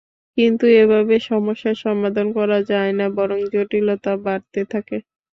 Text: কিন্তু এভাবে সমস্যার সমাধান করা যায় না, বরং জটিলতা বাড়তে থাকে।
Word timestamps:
কিন্তু 0.37 0.65
এভাবে 0.81 1.15
সমস্যার 1.29 1.75
সমাধান 1.83 2.27
করা 2.37 2.59
যায় 2.71 2.93
না, 2.99 3.05
বরং 3.17 3.39
জটিলতা 3.53 4.11
বাড়তে 4.25 4.61
থাকে। 4.73 4.97